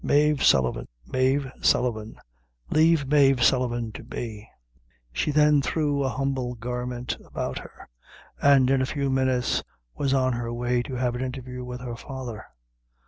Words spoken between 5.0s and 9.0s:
She then threw an humble garment about her, and in a